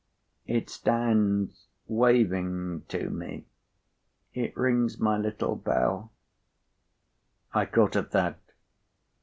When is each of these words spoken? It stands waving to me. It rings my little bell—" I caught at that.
It 0.47 0.71
stands 0.71 1.67
waving 1.85 2.85
to 2.87 3.11
me. 3.11 3.45
It 4.33 4.57
rings 4.57 4.99
my 4.99 5.15
little 5.19 5.55
bell—" 5.55 6.11
I 7.53 7.67
caught 7.67 7.95
at 7.95 8.09
that. 8.09 8.39